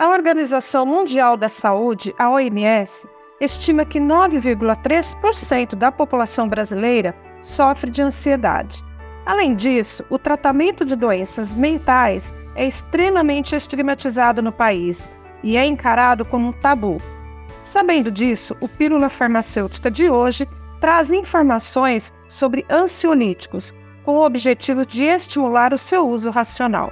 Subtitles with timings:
[0.00, 3.06] A Organização Mundial da Saúde, a OMS,
[3.38, 8.82] estima que 9,3% da população brasileira sofre de ansiedade.
[9.26, 16.24] Além disso, o tratamento de doenças mentais é extremamente estigmatizado no país e é encarado
[16.24, 16.96] como um tabu.
[17.60, 20.48] Sabendo disso, o Pílula Farmacêutica de hoje
[20.80, 26.90] traz informações sobre ansiolíticos, com o objetivo de estimular o seu uso racional.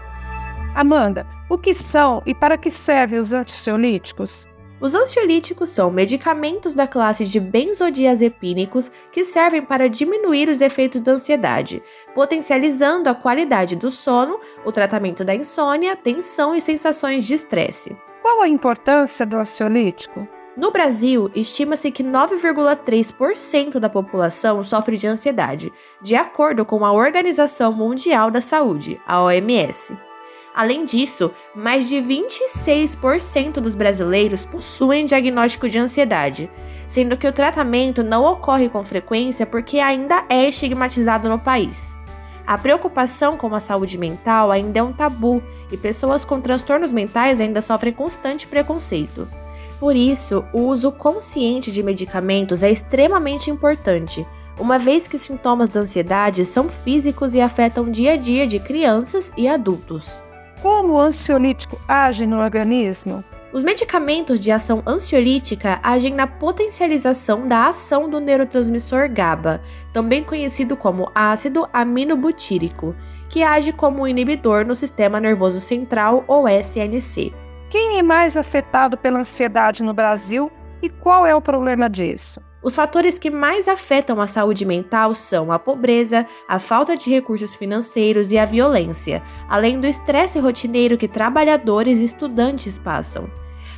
[0.79, 4.47] Amanda, o que são e para que servem os ansiolíticos?
[4.81, 11.11] Os ansiolíticos são medicamentos da classe de benzodiazepínicos que servem para diminuir os efeitos da
[11.11, 11.83] ansiedade,
[12.15, 17.97] potencializando a qualidade do sono, o tratamento da insônia, tensão e sensações de estresse.
[18.23, 20.29] Qual a importância do ansiolítico?
[20.57, 27.73] No Brasil, estima-se que 9,3% da população sofre de ansiedade, de acordo com a Organização
[27.73, 29.93] Mundial da Saúde, a OMS.
[30.55, 36.51] Além disso, mais de 26% dos brasileiros possuem diagnóstico de ansiedade,
[36.87, 41.97] sendo que o tratamento não ocorre com frequência porque ainda é estigmatizado no país.
[42.47, 47.41] A preocupação com a saúde mental ainda é um tabu e pessoas com transtornos mentais
[47.41, 49.29] ainda sofrem constante preconceito.
[49.79, 54.27] Por isso, o uso consciente de medicamentos é extremamente importante,
[54.59, 58.47] uma vez que os sintomas da ansiedade são físicos e afetam o dia a dia
[58.47, 60.23] de crianças e adultos.
[60.63, 63.23] Como o ansiolítico age no organismo?
[63.53, 69.63] Os medicamentos de ação ansiolítica agem na potencialização da ação do neurotransmissor GABA,
[69.93, 72.95] também conhecido como ácido aminobutírico,
[73.31, 77.33] que age como inibidor no sistema nervoso central ou SNC.
[77.71, 80.51] Quem é mais afetado pela ansiedade no Brasil
[80.83, 82.48] e qual é o problema disso?
[82.61, 87.55] Os fatores que mais afetam a saúde mental são a pobreza, a falta de recursos
[87.55, 93.31] financeiros e a violência, além do estresse rotineiro que trabalhadores e estudantes passam.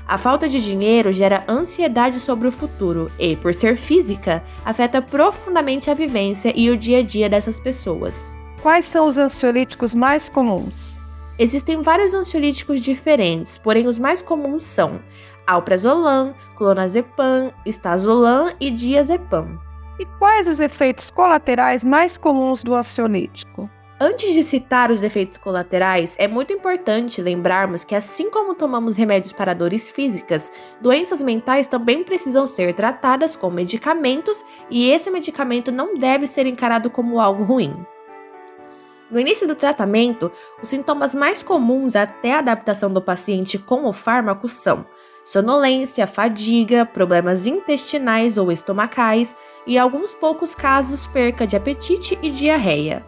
[0.09, 5.91] A falta de dinheiro gera ansiedade sobre o futuro e, por ser física, afeta profundamente
[5.91, 8.35] a vivência e o dia a dia dessas pessoas.
[8.63, 10.99] Quais são os ansiolíticos mais comuns?
[11.39, 15.01] Existem vários ansiolíticos diferentes, porém os mais comuns são
[15.51, 19.59] alprazolam, clonazepam, estazolam e diazepam.
[19.99, 23.69] E quais os efeitos colaterais mais comuns do ansiolítico?
[24.03, 29.35] Antes de citar os efeitos colaterais, é muito importante lembrarmos que, assim como tomamos remédios
[29.35, 30.51] para dores físicas,
[30.81, 36.89] doenças mentais também precisam ser tratadas com medicamentos e esse medicamento não deve ser encarado
[36.89, 37.85] como algo ruim.
[39.11, 40.31] No início do tratamento,
[40.63, 44.87] os sintomas mais comuns até a adaptação do paciente com o fármaco são
[45.25, 49.35] sonolência, fadiga, problemas intestinais ou estomacais
[49.67, 53.05] e, em alguns poucos casos, perca de apetite e diarreia.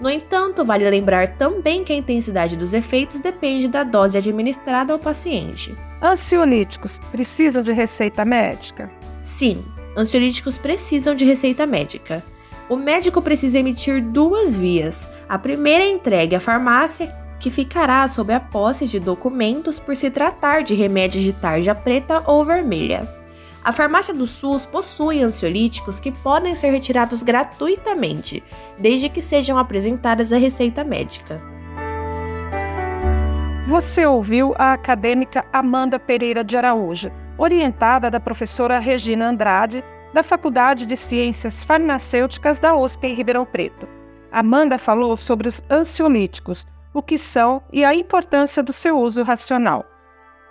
[0.00, 4.98] No entanto, vale lembrar também que a intensidade dos efeitos depende da dose administrada ao
[4.98, 5.74] paciente.
[6.02, 8.90] Ansiolíticos precisam de receita médica?
[9.20, 9.64] Sim,
[9.96, 12.22] ansiolíticos precisam de receita médica.
[12.68, 15.08] O médico precisa emitir duas vias.
[15.28, 20.10] A primeira é entregue à farmácia, que ficará sob a posse de documentos por se
[20.10, 23.08] tratar de remédios de tarja preta ou vermelha.
[23.62, 28.42] A farmácia do SUS possui ansiolíticos que podem ser retirados gratuitamente,
[28.78, 31.40] desde que sejam apresentadas a receita médica.
[33.66, 39.82] Você ouviu a acadêmica Amanda Pereira de Araújo, orientada da professora Regina Andrade,
[40.12, 44.03] da Faculdade de Ciências Farmacêuticas da USP em Ribeirão Preto.
[44.34, 49.84] Amanda falou sobre os ansiolíticos, o que são e a importância do seu uso racional.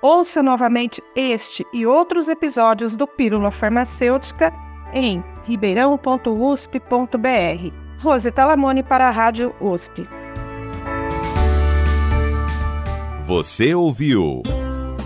[0.01, 4.53] Ouça novamente este e outros episódios do Pílula Farmacêutica
[4.94, 8.01] em ribeirão.usp.br.
[8.01, 10.07] Rose Talamone para a Rádio USP.
[13.25, 14.41] Você ouviu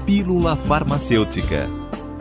[0.06, 1.87] Pílula Farmacêutica.